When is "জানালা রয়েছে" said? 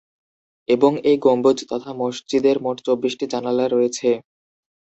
3.33-4.09